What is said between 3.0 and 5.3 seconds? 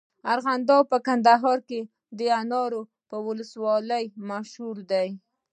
په ولسوالۍ مشهوره دی.